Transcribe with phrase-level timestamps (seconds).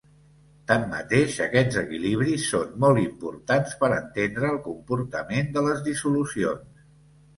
[0.69, 6.85] Tanmateix aquests equilibris són molt importants per entendre el comportament de les dissolucions.